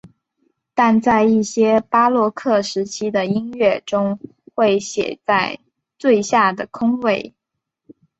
[0.73, 4.17] 但在一些巴洛克时期的音乐中
[4.55, 5.59] 会写在
[5.99, 7.35] 最下的空位。